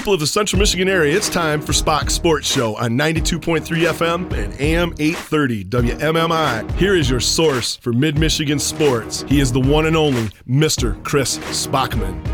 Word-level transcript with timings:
People 0.00 0.14
of 0.14 0.20
the 0.20 0.26
Central 0.26 0.58
Michigan 0.58 0.88
area, 0.88 1.14
it's 1.14 1.28
time 1.28 1.60
for 1.60 1.74
Spach's 1.74 2.14
Sports 2.14 2.50
Show 2.50 2.74
on 2.76 2.92
92.3 2.92 3.60
FM 3.66 4.32
and 4.32 4.58
AM 4.58 4.94
830 4.98 5.64
WMMI. 5.66 6.72
Here 6.76 6.94
is 6.94 7.10
your 7.10 7.20
source 7.20 7.76
for 7.76 7.92
Mid 7.92 8.18
Michigan 8.18 8.58
sports. 8.58 9.26
He 9.28 9.40
is 9.40 9.52
the 9.52 9.60
one 9.60 9.84
and 9.84 9.98
only 9.98 10.30
Mr. 10.48 11.04
Chris 11.04 11.36
Spachman. 11.52 12.29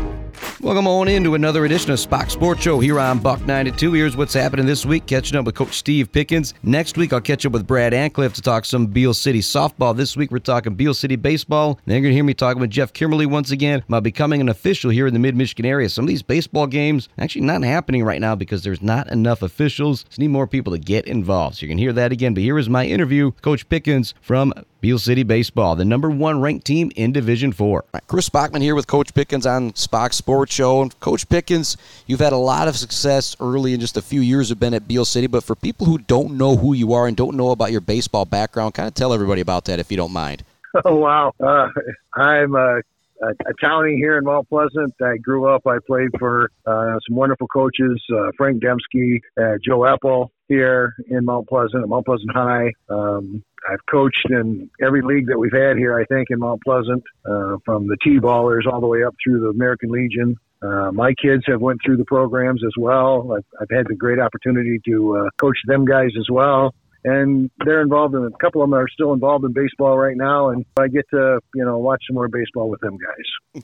Welcome 0.67 0.85
on 0.85 1.07
into 1.07 1.35
another 1.35 1.63
edition 1.63 1.91
of 1.91 1.99
Spach's 2.01 2.33
Sports 2.33 2.61
Show 2.61 2.81
here 2.81 2.99
on 2.99 3.19
Buck 3.19 3.39
92. 3.45 3.93
Here's 3.93 4.17
what's 4.17 4.33
happening 4.33 4.65
this 4.65 4.85
week. 4.85 5.05
Catching 5.05 5.37
up 5.37 5.45
with 5.45 5.55
Coach 5.55 5.77
Steve 5.77 6.11
Pickens. 6.11 6.53
Next 6.61 6.97
week, 6.97 7.13
I'll 7.13 7.21
catch 7.21 7.45
up 7.45 7.53
with 7.53 7.65
Brad 7.65 7.93
Ancliffe 7.93 8.33
to 8.33 8.41
talk 8.41 8.65
some 8.65 8.87
Beal 8.87 9.13
City 9.13 9.39
softball. 9.39 9.95
This 9.95 10.17
week, 10.17 10.29
we're 10.29 10.39
talking 10.39 10.75
Beal 10.75 10.93
City 10.93 11.15
baseball. 11.15 11.79
Then 11.85 11.95
you're 11.95 12.01
going 12.01 12.11
to 12.11 12.15
hear 12.15 12.23
me 12.25 12.33
talking 12.33 12.59
with 12.59 12.69
Jeff 12.69 12.91
Kimberly 12.91 13.25
once 13.25 13.51
again 13.51 13.81
about 13.87 14.03
becoming 14.03 14.41
an 14.41 14.49
official 14.49 14.91
here 14.91 15.07
in 15.07 15.13
the 15.13 15.21
Mid 15.21 15.37
Michigan 15.37 15.65
area. 15.65 15.87
Some 15.87 16.03
of 16.03 16.09
these 16.09 16.21
baseball 16.21 16.67
games 16.67 17.07
actually 17.17 17.45
not 17.45 17.63
happening 17.63 18.03
right 18.03 18.19
now 18.19 18.35
because 18.35 18.63
there's 18.63 18.81
not 18.81 19.09
enough 19.09 19.43
officials. 19.43 20.03
So 20.09 20.21
need 20.21 20.31
more 20.31 20.47
people 20.47 20.73
to 20.73 20.79
get 20.79 21.07
involved. 21.07 21.55
So 21.55 21.65
you 21.65 21.69
can 21.69 21.77
hear 21.77 21.93
that 21.93 22.11
again. 22.11 22.33
But 22.33 22.43
here 22.43 22.59
is 22.59 22.67
my 22.67 22.85
interview, 22.85 23.31
Coach 23.41 23.69
Pickens 23.69 24.15
from 24.19 24.53
Beal 24.79 24.99
City 24.99 25.23
Baseball, 25.23 25.75
the 25.75 25.85
number 25.85 26.09
one 26.09 26.39
ranked 26.39 26.65
team 26.65 26.91
in 26.95 27.11
Division 27.11 27.51
Four. 27.51 27.83
Chris 28.05 28.29
Spachman 28.29 28.61
here 28.61 28.75
with 28.75 28.85
Coach 28.85 29.13
Pickens 29.13 29.45
on 29.45 29.73
Spach's 29.75 30.17
Sports 30.17 30.53
Show. 30.53 30.83
And 30.83 30.99
Coach 30.99 31.27
Pickens, 31.27 31.77
you've 32.05 32.19
had 32.19 32.33
a 32.33 32.37
lot 32.37 32.67
of 32.67 32.77
success 32.77 33.35
early 33.39 33.73
in 33.73 33.79
just 33.79 33.97
a 33.97 34.01
few 34.01 34.21
years 34.21 34.49
have 34.49 34.59
been 34.59 34.75
at 34.75 34.87
Beal 34.87 35.05
City, 35.05 35.25
but 35.25 35.43
for 35.43 35.55
people 35.55 35.87
who 35.87 35.97
don't 35.97 36.37
know 36.37 36.55
who 36.55 36.73
you 36.73 36.93
are 36.93 37.07
and 37.07 37.17
don't 37.17 37.35
know 37.35 37.49
about 37.49 37.71
your 37.71 37.81
baseball 37.81 38.25
background, 38.25 38.75
kind 38.75 38.87
of 38.87 38.93
tell 38.93 39.13
everybody 39.13 39.41
about 39.41 39.65
that 39.65 39.79
if 39.79 39.89
you 39.89 39.97
don't 39.97 40.13
mind. 40.13 40.43
Oh 40.85 40.95
wow, 40.97 41.33
uh, 41.39 41.69
I'm 42.13 42.53
a, 42.53 42.81
a, 43.23 43.29
a 43.29 43.53
townie 43.63 43.95
here 43.95 44.17
in 44.17 44.25
Mount 44.25 44.47
Pleasant. 44.47 44.93
I 45.01 45.17
grew 45.17 45.47
up. 45.47 45.65
I 45.65 45.77
played 45.87 46.09
for 46.19 46.51
uh, 46.67 46.99
some 47.07 47.15
wonderful 47.15 47.47
coaches, 47.47 47.99
uh, 48.13 48.29
Frank 48.37 48.61
Dembski, 48.61 49.21
uh, 49.41 49.57
Joe 49.65 49.85
Apple 49.85 50.31
here 50.47 50.93
in 51.09 51.25
Mount 51.25 51.47
Pleasant, 51.47 51.81
at 51.81 51.89
Mount 51.89 52.05
Pleasant 52.05 52.31
High. 52.31 52.73
Um, 52.89 53.43
I've 53.69 53.85
coached 53.89 54.27
in 54.29 54.69
every 54.81 55.01
league 55.01 55.27
that 55.27 55.37
we've 55.37 55.53
had 55.53 55.77
here, 55.77 55.99
I 55.99 56.05
think, 56.05 56.29
in 56.29 56.39
Mount 56.39 56.61
Pleasant, 56.63 57.03
uh, 57.25 57.57
from 57.65 57.87
the 57.87 57.97
T-ballers 58.03 58.65
all 58.71 58.81
the 58.81 58.87
way 58.87 59.03
up 59.03 59.15
through 59.23 59.41
the 59.41 59.47
American 59.47 59.89
Legion. 59.89 60.37
Uh, 60.61 60.91
my 60.91 61.13
kids 61.21 61.43
have 61.47 61.61
went 61.61 61.79
through 61.85 61.97
the 61.97 62.05
programs 62.05 62.63
as 62.63 62.73
well. 62.77 63.31
I've, 63.35 63.45
I've 63.61 63.75
had 63.75 63.87
the 63.87 63.95
great 63.95 64.19
opportunity 64.19 64.79
to 64.87 65.17
uh, 65.17 65.29
coach 65.37 65.57
them 65.67 65.85
guys 65.85 66.11
as 66.17 66.27
well 66.31 66.73
and 67.07 67.49
they're 67.63 67.81
involved 67.81 68.15
in 68.15 68.23
a 68.23 68.31
couple 68.43 68.61
of 68.61 68.69
them 68.69 68.77
are 68.77 68.87
still 68.89 69.13
involved 69.13 69.45
in 69.45 69.53
baseball 69.53 69.97
right 69.97 70.17
now 70.17 70.49
and 70.49 70.65
i 70.77 70.87
get 70.87 71.05
to 71.09 71.39
you 71.55 71.63
know 71.63 71.77
watch 71.77 72.03
some 72.07 72.15
more 72.15 72.27
baseball 72.27 72.69
with 72.69 72.81
them 72.81 72.97
guys. 72.97 73.63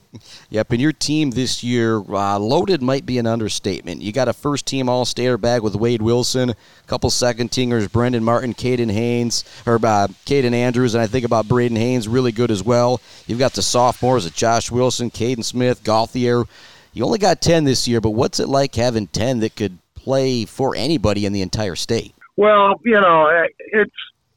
Yep 0.50 0.72
and 0.72 0.80
your 0.80 0.92
team 0.92 1.30
this 1.30 1.62
year 1.62 1.98
uh, 1.98 2.38
loaded 2.38 2.80
might 2.82 3.04
be 3.04 3.18
an 3.18 3.26
understatement. 3.26 4.02
You 4.02 4.12
got 4.12 4.28
a 4.28 4.32
first 4.32 4.66
team 4.66 4.88
all 4.88 5.04
stater 5.04 5.36
bag 5.36 5.62
with 5.62 5.74
wade 5.74 6.02
wilson 6.02 6.50
a 6.50 6.56
couple 6.86 7.10
second 7.10 7.50
teamers 7.50 7.90
brendan 7.90 8.24
martin 8.24 8.54
caden 8.54 8.90
haynes 8.90 9.44
or 9.66 9.76
uh, 9.76 10.08
caden 10.26 10.52
andrews 10.52 10.94
and 10.94 11.02
i 11.02 11.06
think 11.06 11.24
about 11.24 11.46
braden 11.46 11.76
haynes 11.76 12.08
really 12.08 12.32
good 12.32 12.50
as 12.50 12.62
well. 12.62 13.00
You've 13.26 13.38
got 13.38 13.52
the 13.52 13.62
sophomores 13.62 14.26
at 14.26 14.32
josh 14.34 14.70
wilson 14.70 15.10
caden 15.10 15.44
smith 15.44 15.84
gauthier. 15.84 16.44
You 16.92 17.04
only 17.04 17.18
got 17.18 17.40
10 17.40 17.64
this 17.64 17.86
year 17.86 18.00
but 18.00 18.10
what's 18.10 18.40
it 18.40 18.48
like 18.48 18.74
having 18.74 19.06
10 19.08 19.40
that 19.40 19.56
could 19.56 19.78
play 19.94 20.44
for 20.44 20.74
anybody 20.76 21.26
in 21.26 21.32
the 21.32 21.42
entire 21.42 21.76
state 21.76 22.13
well, 22.36 22.74
you 22.84 23.00
know, 23.00 23.28
it's 23.72 23.94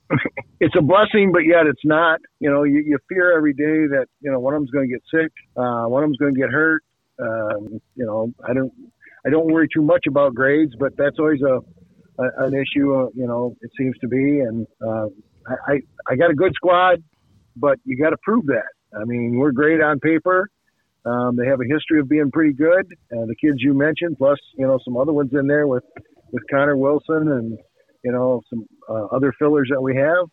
it's 0.59 0.75
a 0.77 0.81
blessing, 0.81 1.31
but 1.31 1.45
yet 1.45 1.65
it's 1.67 1.83
not. 1.83 2.19
You 2.39 2.49
know, 2.49 2.63
you, 2.63 2.83
you 2.85 2.97
fear 3.09 3.35
every 3.35 3.53
day 3.53 3.87
that 3.95 4.07
you 4.21 4.31
know 4.31 4.39
one 4.39 4.53
of 4.53 4.61
them's 4.61 4.71
going 4.71 4.89
to 4.89 4.93
get 4.93 5.03
sick, 5.11 5.31
uh, 5.55 5.85
one 5.85 6.03
of 6.03 6.09
them's 6.09 6.17
going 6.17 6.33
to 6.33 6.39
get 6.39 6.49
hurt. 6.49 6.83
Um, 7.19 7.81
you 7.95 8.05
know, 8.05 8.33
I 8.47 8.53
don't 8.53 8.71
I 9.25 9.29
don't 9.29 9.51
worry 9.51 9.67
too 9.73 9.81
much 9.81 10.05
about 10.07 10.35
grades, 10.35 10.73
but 10.79 10.93
that's 10.97 11.17
always 11.19 11.41
a, 11.41 11.59
a 12.21 12.45
an 12.45 12.53
issue. 12.53 12.95
Uh, 12.95 13.07
you 13.13 13.27
know, 13.27 13.55
it 13.61 13.71
seems 13.77 13.97
to 13.99 14.07
be, 14.07 14.39
and 14.39 14.67
uh, 14.85 15.07
I 15.67 15.81
I 16.07 16.15
got 16.15 16.29
a 16.29 16.35
good 16.35 16.53
squad, 16.55 17.03
but 17.55 17.79
you 17.83 17.97
got 17.97 18.11
to 18.11 18.17
prove 18.23 18.45
that. 18.47 18.69
I 18.95 19.03
mean, 19.03 19.37
we're 19.37 19.51
great 19.51 19.81
on 19.81 19.99
paper. 19.99 20.49
Um, 21.05 21.35
they 21.35 21.47
have 21.47 21.59
a 21.61 21.65
history 21.65 21.99
of 21.99 22.09
being 22.09 22.31
pretty 22.31 22.53
good. 22.53 22.85
Uh, 23.11 23.25
the 23.25 23.35
kids 23.39 23.57
you 23.59 23.73
mentioned, 23.73 24.17
plus 24.17 24.37
you 24.57 24.67
know 24.67 24.79
some 24.85 24.97
other 24.97 25.13
ones 25.13 25.31
in 25.33 25.47
there 25.47 25.67
with 25.67 25.83
with 26.31 26.43
Connor 26.51 26.77
Wilson 26.77 27.31
and 27.31 27.57
you 28.07 28.13
know, 28.13 28.41
some 28.49 28.65
uh, 28.89 29.07
other 29.07 29.33
fillers 29.37 29.67
that 29.69 29.81
we 29.81 29.93
have. 29.97 30.29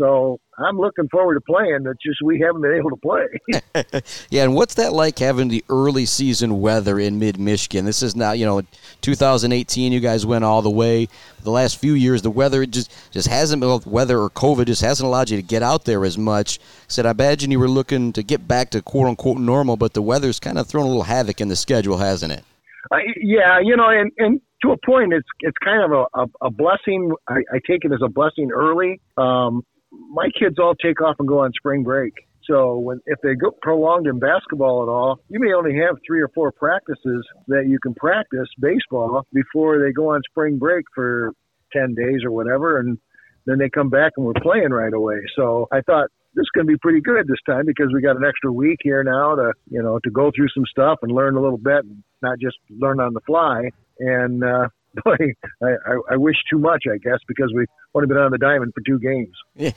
So 0.00 0.38
I'm 0.58 0.78
looking 0.78 1.08
forward 1.08 1.34
to 1.34 1.40
playing. 1.40 1.84
It's 1.86 2.02
just 2.04 2.18
we 2.22 2.38
haven't 2.38 2.62
been 2.62 2.74
able 2.74 2.90
to 2.90 2.96
play. 2.96 4.02
yeah, 4.30 4.44
and 4.44 4.54
what's 4.54 4.74
that 4.74 4.92
like 4.92 5.18
having 5.18 5.48
the 5.48 5.64
early 5.68 6.06
season 6.06 6.60
weather 6.60 7.00
in 7.00 7.18
mid 7.18 7.40
Michigan? 7.40 7.84
This 7.84 8.00
is 8.02 8.14
now, 8.14 8.30
you 8.30 8.46
know, 8.46 8.62
2018. 9.00 9.92
You 9.92 9.98
guys 9.98 10.24
went 10.24 10.44
all 10.44 10.62
the 10.62 10.70
way. 10.70 11.08
The 11.42 11.50
last 11.50 11.80
few 11.80 11.94
years, 11.94 12.22
the 12.22 12.30
weather 12.30 12.64
just 12.64 12.92
just 13.10 13.26
hasn't 13.26 13.60
been 13.60 13.80
weather 13.86 14.20
or 14.20 14.30
COVID 14.30 14.66
just 14.66 14.82
hasn't 14.82 15.06
allowed 15.06 15.30
you 15.30 15.36
to 15.36 15.42
get 15.42 15.64
out 15.64 15.84
there 15.84 16.04
as 16.04 16.16
much. 16.16 16.60
I 16.60 16.62
said 16.86 17.06
I 17.06 17.10
imagine 17.10 17.50
you 17.50 17.58
were 17.58 17.68
looking 17.68 18.12
to 18.12 18.22
get 18.22 18.46
back 18.46 18.70
to 18.70 18.82
quote 18.82 19.08
unquote 19.08 19.38
normal, 19.38 19.76
but 19.76 19.94
the 19.94 20.02
weather's 20.02 20.38
kind 20.38 20.58
of 20.58 20.68
thrown 20.68 20.84
a 20.84 20.88
little 20.88 21.02
havoc 21.04 21.40
in 21.40 21.48
the 21.48 21.56
schedule, 21.56 21.98
hasn't 21.98 22.32
it? 22.32 22.44
Uh, 22.92 22.98
yeah, 23.20 23.58
you 23.60 23.76
know, 23.76 23.88
and 23.88 24.12
and 24.18 24.40
to 24.66 24.72
a 24.72 24.76
point, 24.84 25.12
it's 25.12 25.28
it's 25.40 25.56
kind 25.64 25.84
of 25.84 25.92
a, 25.92 26.20
a, 26.20 26.46
a 26.46 26.50
blessing. 26.50 27.12
I, 27.28 27.38
I 27.52 27.58
take 27.66 27.84
it 27.84 27.92
as 27.92 28.00
a 28.04 28.08
blessing 28.08 28.50
early. 28.52 29.00
Um, 29.16 29.64
my 29.90 30.28
kids 30.38 30.56
all 30.58 30.74
take 30.74 31.00
off 31.00 31.16
and 31.18 31.28
go 31.28 31.40
on 31.40 31.52
spring 31.56 31.82
break. 31.82 32.12
So 32.48 32.78
when 32.78 33.00
if 33.06 33.18
they 33.22 33.34
go 33.34 33.50
prolonged 33.62 34.06
in 34.06 34.18
basketball 34.18 34.82
at 34.82 34.88
all, 34.88 35.20
you 35.28 35.40
may 35.40 35.52
only 35.52 35.74
have 35.80 35.96
three 36.06 36.20
or 36.20 36.28
four 36.34 36.52
practices 36.52 37.26
that 37.48 37.66
you 37.68 37.78
can 37.80 37.94
practice 37.94 38.48
baseball 38.60 39.26
before 39.32 39.80
they 39.80 39.92
go 39.92 40.10
on 40.10 40.20
spring 40.30 40.58
break 40.58 40.84
for 40.94 41.32
ten 41.72 41.94
days 41.94 42.20
or 42.24 42.30
whatever, 42.30 42.78
and 42.78 42.98
then 43.46 43.58
they 43.58 43.68
come 43.68 43.90
back 43.90 44.12
and 44.16 44.26
we're 44.26 44.40
playing 44.42 44.70
right 44.70 44.92
away. 44.92 45.18
So 45.36 45.68
I 45.72 45.80
thought 45.80 46.08
this 46.34 46.42
is 46.42 46.50
going 46.54 46.66
to 46.66 46.72
be 46.72 46.78
pretty 46.78 47.00
good 47.00 47.26
this 47.26 47.40
time 47.48 47.64
because 47.66 47.88
we 47.92 48.00
got 48.00 48.16
an 48.16 48.24
extra 48.24 48.52
week 48.52 48.78
here 48.82 49.02
now 49.02 49.34
to 49.34 49.52
you 49.70 49.82
know 49.82 49.98
to 50.04 50.10
go 50.10 50.30
through 50.34 50.48
some 50.54 50.64
stuff 50.70 50.98
and 51.02 51.10
learn 51.10 51.36
a 51.36 51.40
little 51.40 51.58
bit, 51.58 51.84
and 51.84 52.02
not 52.22 52.38
just 52.38 52.56
learn 52.70 53.00
on 53.00 53.12
the 53.12 53.20
fly. 53.26 53.70
And 53.98 54.42
uh, 54.44 54.68
boy, 55.04 55.16
I, 55.62 55.66
I, 55.66 55.96
I 56.12 56.16
wish 56.16 56.36
too 56.50 56.58
much, 56.58 56.84
I 56.90 56.98
guess, 56.98 57.18
because 57.28 57.52
we've 57.54 57.68
only 57.94 58.08
been 58.08 58.18
on 58.18 58.30
the 58.30 58.38
diamond 58.38 58.72
for 58.74 58.82
two 58.86 58.98
games. 58.98 59.74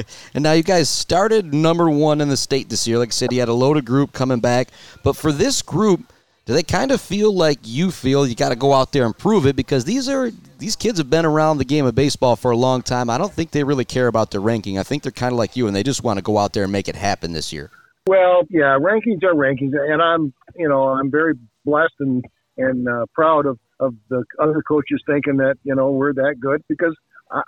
and 0.34 0.42
now 0.42 0.52
you 0.52 0.62
guys 0.62 0.88
started 0.88 1.52
number 1.54 1.88
one 1.88 2.20
in 2.20 2.28
the 2.28 2.36
state 2.36 2.68
this 2.68 2.86
year. 2.86 2.98
Like 2.98 3.08
I 3.08 3.12
said, 3.12 3.32
you 3.32 3.40
had 3.40 3.48
a 3.48 3.54
loaded 3.54 3.84
group 3.84 4.12
coming 4.12 4.40
back, 4.40 4.68
but 5.02 5.16
for 5.16 5.32
this 5.32 5.62
group 5.62 6.12
do 6.48 6.54
they 6.54 6.62
kind 6.62 6.92
of 6.92 7.00
feel 7.02 7.30
like 7.30 7.58
you 7.64 7.90
feel 7.90 8.26
you 8.26 8.34
got 8.34 8.48
to 8.48 8.56
go 8.56 8.72
out 8.72 8.90
there 8.92 9.04
and 9.04 9.16
prove 9.16 9.44
it 9.44 9.54
because 9.54 9.84
these 9.84 10.08
are 10.08 10.30
these 10.58 10.76
kids 10.76 10.96
have 10.96 11.10
been 11.10 11.26
around 11.26 11.58
the 11.58 11.64
game 11.66 11.84
of 11.84 11.94
baseball 11.94 12.36
for 12.36 12.52
a 12.52 12.56
long 12.56 12.80
time. 12.80 13.10
I 13.10 13.18
don't 13.18 13.30
think 13.30 13.50
they 13.50 13.64
really 13.64 13.84
care 13.84 14.06
about 14.06 14.30
the 14.30 14.40
ranking. 14.40 14.78
I 14.78 14.82
think 14.82 15.02
they're 15.02 15.12
kind 15.12 15.32
of 15.32 15.36
like 15.36 15.56
you 15.56 15.66
and 15.66 15.76
they 15.76 15.82
just 15.82 16.02
want 16.02 16.16
to 16.16 16.22
go 16.22 16.38
out 16.38 16.54
there 16.54 16.62
and 16.62 16.72
make 16.72 16.88
it 16.88 16.96
happen 16.96 17.34
this 17.34 17.52
year. 17.52 17.70
Well, 18.06 18.44
yeah, 18.48 18.78
rankings 18.80 19.22
are 19.24 19.34
rankings, 19.34 19.74
and 19.74 20.00
I'm 20.00 20.32
you 20.56 20.66
know 20.66 20.84
I'm 20.84 21.10
very 21.10 21.34
blessed 21.66 21.92
and 22.00 22.24
and 22.58 22.88
uh, 22.88 23.06
proud 23.14 23.46
of 23.46 23.58
of 23.80 23.94
the 24.10 24.24
other 24.40 24.62
coaches 24.66 25.00
thinking 25.06 25.36
that 25.38 25.56
you 25.64 25.74
know 25.74 25.90
we're 25.90 26.12
that 26.12 26.36
good 26.40 26.62
because 26.68 26.94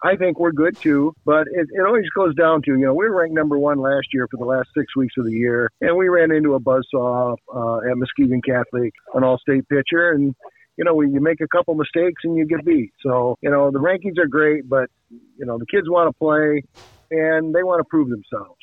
I 0.03 0.17
think 0.17 0.39
we're 0.39 0.53
good 0.53 0.77
too, 0.77 1.15
but 1.25 1.47
it, 1.51 1.69
it 1.73 1.87
always 1.87 2.05
goes 2.15 2.35
down 2.35 2.61
to, 2.63 2.73
you 2.73 2.85
know, 2.85 2.93
we 2.93 3.09
were 3.09 3.17
ranked 3.17 3.35
number 3.35 3.59
one 3.59 3.79
last 3.79 4.09
year 4.13 4.29
for 4.31 4.37
the 4.37 4.45
last 4.45 4.69
six 4.77 4.95
weeks 4.95 5.15
of 5.17 5.25
the 5.25 5.33
year, 5.33 5.71
and 5.81 5.97
we 5.97 6.09
ran 6.09 6.31
into 6.31 6.55
a 6.55 6.61
buzzsaw 6.61 7.35
uh, 7.55 7.91
at 7.91 7.97
Muskegon 7.97 8.43
Catholic, 8.43 8.93
an 9.15 9.25
all 9.25 9.39
state 9.39 9.67
pitcher, 9.69 10.11
and, 10.11 10.35
you 10.77 10.85
know, 10.85 11.01
you 11.01 11.21
make 11.21 11.41
a 11.41 11.49
couple 11.49 11.75
mistakes 11.75 12.23
and 12.25 12.37
you 12.37 12.47
get 12.47 12.65
beat. 12.65 12.91
So, 13.01 13.39
you 13.41 13.51
know, 13.51 13.71
the 13.71 13.79
rankings 13.79 14.19
are 14.19 14.27
great, 14.27 14.69
but, 14.69 14.91
you 15.11 15.47
know, 15.47 15.57
the 15.59 15.67
kids 15.67 15.89
want 15.89 16.09
to 16.09 16.19
play 16.19 16.63
and 17.11 17.55
they 17.55 17.63
want 17.63 17.81
to 17.81 17.85
prove 17.85 18.11
themselves. 18.11 18.61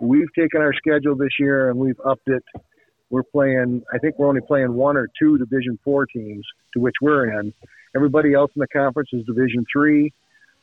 We've 0.00 0.32
taken 0.36 0.60
our 0.60 0.74
schedule 0.74 1.16
this 1.16 1.38
year 1.38 1.70
and 1.70 1.78
we've 1.78 2.00
upped 2.04 2.28
it. 2.28 2.42
We're 3.10 3.22
playing, 3.22 3.82
I 3.92 3.98
think 3.98 4.18
we're 4.18 4.28
only 4.28 4.40
playing 4.40 4.74
one 4.74 4.96
or 4.96 5.08
two 5.18 5.38
Division 5.38 5.78
Four 5.84 6.06
teams 6.06 6.44
to 6.74 6.80
which 6.80 6.94
we're 7.00 7.38
in. 7.40 7.52
Everybody 7.94 8.34
else 8.34 8.50
in 8.56 8.60
the 8.60 8.68
conference 8.68 9.10
is 9.12 9.24
Division 9.26 9.64
Three. 9.72 10.12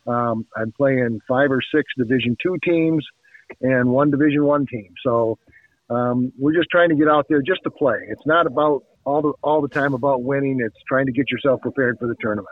Um, 0.05 0.45
I'm 0.55 0.71
playing 0.73 1.21
five 1.27 1.51
or 1.51 1.61
six 1.73 1.85
Division 1.97 2.35
two 2.43 2.57
teams 2.63 3.05
and 3.61 3.89
one 3.89 4.11
Division 4.11 4.43
one 4.43 4.65
team. 4.65 4.93
So 5.03 5.37
um, 5.89 6.33
we're 6.37 6.53
just 6.53 6.69
trying 6.69 6.89
to 6.89 6.95
get 6.95 7.07
out 7.07 7.27
there 7.29 7.41
just 7.41 7.61
to 7.63 7.71
play. 7.71 7.97
It's 8.09 8.25
not 8.25 8.45
about 8.45 8.83
all 9.05 9.21
the 9.21 9.33
all 9.41 9.61
the 9.61 9.67
time 9.67 9.93
about 9.93 10.23
winning. 10.23 10.59
It's 10.61 10.75
trying 10.87 11.05
to 11.05 11.11
get 11.11 11.31
yourself 11.31 11.61
prepared 11.61 11.97
for 11.99 12.07
the 12.07 12.15
tournaments. 12.15 12.51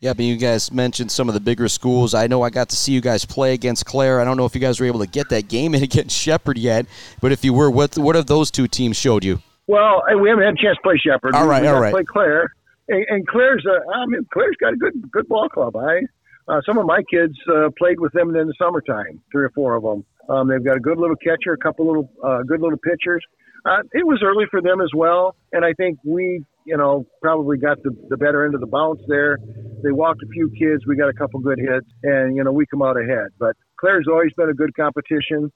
Yeah, 0.00 0.12
but 0.12 0.24
you 0.24 0.36
guys 0.36 0.70
mentioned 0.70 1.10
some 1.10 1.28
of 1.28 1.34
the 1.34 1.40
bigger 1.40 1.68
schools. 1.68 2.14
I 2.14 2.28
know 2.28 2.42
I 2.42 2.50
got 2.50 2.68
to 2.68 2.76
see 2.76 2.92
you 2.92 3.00
guys 3.00 3.24
play 3.24 3.52
against 3.52 3.84
Clare. 3.84 4.20
I 4.20 4.24
don't 4.24 4.36
know 4.36 4.44
if 4.44 4.54
you 4.54 4.60
guys 4.60 4.78
were 4.78 4.86
able 4.86 5.00
to 5.00 5.08
get 5.08 5.28
that 5.30 5.48
game 5.48 5.74
in 5.76 5.82
against 5.82 6.16
Shepherd 6.16 6.58
yet, 6.58 6.86
but 7.20 7.32
if 7.32 7.44
you 7.44 7.52
were, 7.52 7.70
what 7.70 7.98
what 7.98 8.14
have 8.14 8.26
those 8.26 8.50
two 8.50 8.68
teams 8.68 8.96
showed 8.96 9.24
you? 9.24 9.42
Well, 9.66 10.02
we 10.20 10.28
haven't 10.28 10.44
had 10.44 10.54
a 10.54 10.62
chance 10.62 10.76
to 10.76 10.82
play 10.82 10.96
Shepherd. 10.96 11.34
All 11.34 11.46
right, 11.46 11.62
we, 11.62 11.68
all 11.68 11.80
right. 11.80 11.92
Play 11.92 12.04
Clare, 12.04 12.54
and, 12.88 13.04
and 13.08 13.26
Clare's. 13.26 13.66
Uh, 13.68 13.78
I 13.92 14.06
mean, 14.06 14.26
Clare's 14.32 14.56
got 14.60 14.72
a 14.72 14.76
good 14.76 15.10
good 15.10 15.28
ball 15.28 15.48
club. 15.48 15.76
I 15.76 16.00
uh, 16.48 16.60
some 16.64 16.78
of 16.78 16.86
my 16.86 17.02
kids 17.10 17.34
uh, 17.52 17.68
played 17.76 18.00
with 18.00 18.12
them 18.12 18.34
in 18.34 18.46
the 18.46 18.54
summertime, 18.58 19.20
three 19.30 19.44
or 19.44 19.50
four 19.50 19.74
of 19.74 19.82
them. 19.82 20.04
Um, 20.28 20.48
they've 20.48 20.64
got 20.64 20.76
a 20.76 20.80
good 20.80 20.98
little 20.98 21.16
catcher, 21.16 21.52
a 21.52 21.58
couple 21.58 21.86
little 21.86 22.10
uh, 22.24 22.42
good 22.42 22.60
little 22.60 22.78
pitchers. 22.78 23.22
Uh, 23.64 23.82
it 23.92 24.06
was 24.06 24.22
early 24.24 24.46
for 24.50 24.62
them 24.62 24.80
as 24.80 24.90
well, 24.94 25.34
and 25.52 25.64
I 25.64 25.72
think 25.74 25.98
we, 26.04 26.44
you 26.68 26.76
know, 26.76 27.06
probably 27.22 27.56
got 27.56 27.82
the, 27.82 27.90
the 28.10 28.16
better 28.16 28.44
end 28.44 28.54
of 28.54 28.60
the 28.60 28.66
bounce 28.66 29.00
there. 29.08 29.38
They 29.82 29.90
walked 29.90 30.22
a 30.22 30.28
few 30.28 30.50
kids. 30.50 30.84
We 30.86 30.96
got 30.96 31.08
a 31.08 31.14
couple 31.14 31.40
good 31.40 31.58
hits, 31.58 31.88
and 32.02 32.36
you 32.36 32.44
know, 32.44 32.52
we 32.52 32.66
come 32.66 32.82
out 32.82 33.00
ahead. 33.00 33.28
But 33.38 33.56
Clare's 33.80 34.06
always 34.08 34.32
been 34.36 34.50
a 34.50 34.54
good 34.54 34.74
competition. 34.76 35.50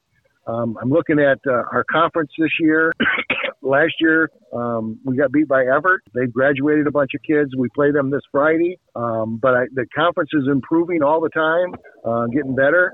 Um, 0.46 0.76
I'm 0.80 0.88
looking 0.88 1.20
at 1.20 1.38
uh, 1.46 1.62
our 1.72 1.84
conference 1.90 2.30
this 2.38 2.50
year. 2.60 2.92
Last 3.62 3.92
year, 4.00 4.28
um, 4.52 4.98
we 5.04 5.16
got 5.16 5.30
beat 5.30 5.46
by 5.46 5.62
Everett. 5.62 6.00
They 6.14 6.26
graduated 6.26 6.86
a 6.88 6.90
bunch 6.90 7.10
of 7.14 7.20
kids. 7.22 7.50
We 7.56 7.68
play 7.74 7.92
them 7.92 8.10
this 8.10 8.22
Friday. 8.32 8.78
Um, 8.96 9.38
but 9.40 9.54
I, 9.54 9.64
the 9.72 9.86
conference 9.94 10.30
is 10.32 10.48
improving 10.50 11.02
all 11.02 11.20
the 11.20 11.28
time, 11.28 11.74
uh, 12.04 12.26
getting 12.34 12.56
better. 12.56 12.92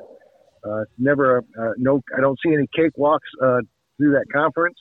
Uh, 0.63 0.85
never, 0.99 1.43
uh, 1.59 1.71
no, 1.79 2.03
I 2.17 2.21
don't 2.21 2.39
see 2.45 2.53
any 2.53 2.69
cakewalks 2.79 3.21
uh, 3.43 3.61
through 3.97 4.13
that 4.13 4.27
conference. 4.31 4.77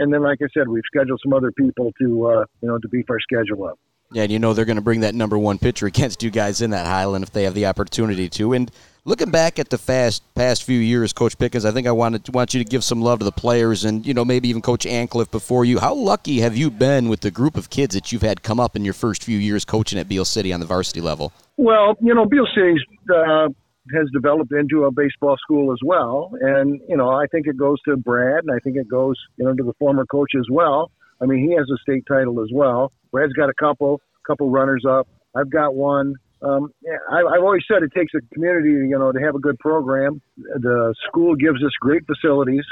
And 0.00 0.12
then, 0.12 0.22
like 0.22 0.38
I 0.42 0.46
said, 0.52 0.66
we've 0.66 0.82
scheduled 0.86 1.20
some 1.22 1.34
other 1.34 1.52
people 1.52 1.92
to, 2.00 2.26
uh, 2.26 2.44
you 2.62 2.68
know, 2.68 2.78
to 2.78 2.88
beef 2.88 3.04
our 3.10 3.20
schedule 3.20 3.66
up. 3.66 3.78
Yeah, 4.12 4.24
and 4.24 4.32
you 4.32 4.38
know 4.40 4.54
they're 4.54 4.64
going 4.64 4.76
to 4.76 4.82
bring 4.82 5.00
that 5.00 5.14
number 5.14 5.38
one 5.38 5.58
pitcher 5.58 5.86
against 5.86 6.22
you 6.22 6.30
guys 6.30 6.62
in 6.62 6.70
that 6.70 6.86
Highland 6.86 7.22
if 7.22 7.30
they 7.30 7.44
have 7.44 7.54
the 7.54 7.66
opportunity 7.66 8.28
to. 8.30 8.54
And 8.54 8.70
looking 9.04 9.30
back 9.30 9.58
at 9.58 9.68
the 9.68 9.78
fast 9.78 10.22
past 10.34 10.64
few 10.64 10.78
years, 10.78 11.12
Coach 11.12 11.38
Pickens, 11.38 11.64
I 11.64 11.70
think 11.70 11.86
I 11.86 11.92
wanted 11.92 12.24
to, 12.24 12.32
want 12.32 12.52
you 12.52 12.64
to 12.64 12.68
give 12.68 12.82
some 12.82 13.02
love 13.02 13.20
to 13.20 13.24
the 13.24 13.30
players 13.30 13.84
and 13.84 14.04
you 14.04 14.14
know 14.14 14.24
maybe 14.24 14.48
even 14.48 14.62
Coach 14.62 14.84
Ancliffe 14.84 15.30
before 15.30 15.64
you. 15.64 15.78
How 15.78 15.94
lucky 15.94 16.40
have 16.40 16.56
you 16.56 16.70
been 16.70 17.08
with 17.08 17.20
the 17.20 17.30
group 17.30 17.56
of 17.56 17.70
kids 17.70 17.94
that 17.94 18.10
you've 18.10 18.22
had 18.22 18.42
come 18.42 18.58
up 18.58 18.74
in 18.74 18.84
your 18.84 18.94
first 18.94 19.22
few 19.22 19.38
years 19.38 19.64
coaching 19.64 19.98
at 19.98 20.08
Beal 20.08 20.24
City 20.24 20.52
on 20.52 20.60
the 20.60 20.66
varsity 20.66 21.00
level? 21.00 21.32
Well, 21.56 21.94
you 22.00 22.14
know, 22.14 22.24
Beal 22.24 22.48
City's 22.52 22.80
uh, 23.14 23.48
has 23.94 24.08
developed 24.12 24.52
into 24.52 24.84
a 24.84 24.92
baseball 24.92 25.36
school 25.42 25.72
as 25.72 25.78
well, 25.84 26.30
and 26.40 26.80
you 26.88 26.96
know, 26.96 27.10
I 27.10 27.26
think 27.30 27.46
it 27.46 27.56
goes 27.56 27.78
to 27.88 27.96
Brad, 27.96 28.44
and 28.44 28.50
I 28.50 28.58
think 28.62 28.76
it 28.76 28.88
goes 28.88 29.16
you 29.36 29.44
know 29.44 29.54
to 29.54 29.62
the 29.62 29.74
former 29.78 30.04
coach 30.06 30.32
as 30.38 30.46
well. 30.50 30.90
I 31.20 31.26
mean, 31.26 31.46
he 31.46 31.54
has 31.56 31.66
a 31.72 31.78
state 31.82 32.04
title 32.08 32.42
as 32.42 32.48
well. 32.52 32.92
Brad's 33.12 33.32
got 33.32 33.50
a 33.50 33.54
couple, 33.54 34.00
couple 34.26 34.50
runners 34.50 34.84
up. 34.88 35.06
I've 35.34 35.50
got 35.50 35.74
one. 35.74 36.14
Um, 36.42 36.72
I, 37.10 37.18
I've 37.18 37.42
always 37.42 37.62
said 37.70 37.82
it 37.82 37.92
takes 37.94 38.12
a 38.14 38.34
community, 38.34 38.70
you 38.70 38.98
know, 38.98 39.12
to 39.12 39.20
have 39.20 39.34
a 39.34 39.38
good 39.38 39.58
program. 39.58 40.22
The 40.36 40.94
school 41.06 41.34
gives 41.34 41.62
us 41.62 41.72
great 41.80 42.02
facilities 42.06 42.64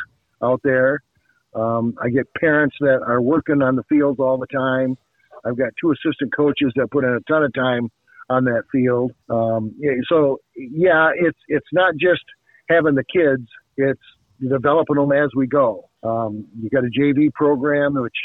out 0.43 0.61
there. 0.65 1.03
Um, 1.55 1.95
I 2.03 2.09
get 2.09 2.33
parents 2.35 2.77
that 2.81 3.01
are 3.07 3.21
working 3.21 3.63
on 3.63 3.77
the 3.77 3.83
fields 3.89 4.19
all 4.21 4.39
the 4.39 4.47
time. 4.47 4.97
I've 5.45 5.57
got 5.57 5.73
two 5.81 5.93
assistant 5.93 6.35
coaches 6.35 6.73
that 6.77 6.91
put 6.91 7.05
in 7.05 7.11
a 7.11 7.21
ton 7.31 7.45
of 7.45 7.53
time 7.53 7.91
on 8.31 8.45
that 8.45 8.65
field. 8.71 9.13
Um, 9.29 9.75
so 10.09 10.39
yeah, 10.57 11.11
it's 11.17 11.39
it's 11.49 11.67
not 11.73 11.95
just 11.95 12.23
having 12.69 12.95
the 12.95 13.05
kids; 13.05 13.49
it's 13.77 14.01
developing 14.41 14.97
them 14.97 15.13
as 15.13 15.31
we 15.37 15.47
go. 15.47 15.89
Um, 16.03 16.47
you 16.61 16.71
got 16.71 16.85
a 16.85 16.91
JV 16.91 17.33
program, 17.33 17.95
which 17.95 18.17